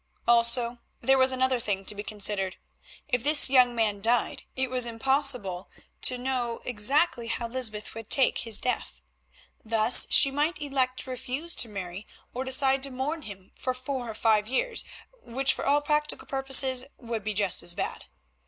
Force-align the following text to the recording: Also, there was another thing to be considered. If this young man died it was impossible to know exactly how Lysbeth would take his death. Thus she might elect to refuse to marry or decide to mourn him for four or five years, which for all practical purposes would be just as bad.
Also, 0.27 0.79
there 0.99 1.19
was 1.19 1.31
another 1.31 1.59
thing 1.59 1.85
to 1.85 1.93
be 1.93 2.01
considered. 2.01 2.57
If 3.07 3.23
this 3.23 3.51
young 3.51 3.75
man 3.75 4.01
died 4.01 4.41
it 4.55 4.71
was 4.71 4.87
impossible 4.87 5.69
to 6.01 6.17
know 6.17 6.59
exactly 6.65 7.27
how 7.27 7.47
Lysbeth 7.47 7.93
would 7.93 8.09
take 8.09 8.39
his 8.39 8.59
death. 8.59 9.03
Thus 9.63 10.07
she 10.09 10.31
might 10.31 10.59
elect 10.59 11.01
to 11.01 11.11
refuse 11.11 11.55
to 11.57 11.69
marry 11.69 12.07
or 12.33 12.43
decide 12.43 12.81
to 12.81 12.89
mourn 12.89 13.21
him 13.21 13.51
for 13.55 13.75
four 13.75 14.09
or 14.09 14.15
five 14.15 14.47
years, 14.47 14.83
which 15.21 15.53
for 15.53 15.67
all 15.67 15.81
practical 15.81 16.25
purposes 16.27 16.83
would 16.97 17.23
be 17.23 17.35
just 17.35 17.61
as 17.61 17.75
bad. 17.75 18.05